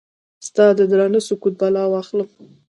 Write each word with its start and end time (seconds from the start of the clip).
ستا 0.47 0.65
ددرانده 0.77 1.19
سکوت 1.27 1.53
بلا 1.61 1.83
واخلم؟ 1.91 2.29